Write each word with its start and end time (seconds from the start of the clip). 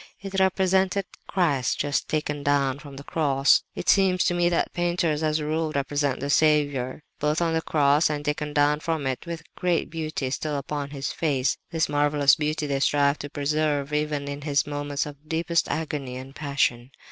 It 0.19 0.39
represented 0.39 1.05
Christ 1.27 1.77
just 1.79 2.09
taken 2.09 2.41
down 2.41 2.79
from 2.79 2.95
the 2.95 3.03
cross. 3.03 3.61
It 3.75 3.87
seems 3.87 4.23
to 4.23 4.33
me 4.33 4.49
that 4.49 4.73
painters 4.73 5.21
as 5.21 5.37
a 5.37 5.45
rule 5.45 5.71
represent 5.73 6.19
the 6.21 6.31
Saviour, 6.31 7.03
both 7.19 7.39
on 7.39 7.53
the 7.53 7.61
cross 7.61 8.09
and 8.09 8.25
taken 8.25 8.51
down 8.51 8.79
from 8.79 9.05
it, 9.05 9.27
with 9.27 9.43
great 9.53 9.91
beauty 9.91 10.31
still 10.31 10.57
upon 10.57 10.89
His 10.89 11.11
face. 11.11 11.55
This 11.69 11.87
marvellous 11.87 12.33
beauty 12.35 12.65
they 12.65 12.79
strive 12.79 13.19
to 13.19 13.29
preserve 13.29 13.93
even 13.93 14.27
in 14.27 14.41
His 14.41 14.65
moments 14.65 15.05
of 15.05 15.29
deepest 15.29 15.69
agony 15.69 16.17
and 16.17 16.33
passion. 16.35 16.89